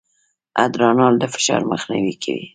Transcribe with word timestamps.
ادرانال 0.65 1.13
د 1.19 1.23
فشار 1.33 1.61
مخنیوی 1.71 2.15
کوي. 2.23 2.45